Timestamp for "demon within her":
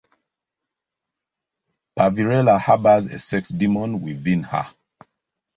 3.49-4.63